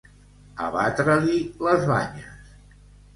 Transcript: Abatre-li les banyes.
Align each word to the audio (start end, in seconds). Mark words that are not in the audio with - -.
Abatre-li 0.67 1.35
les 1.67 1.85
banyes. 1.91 2.49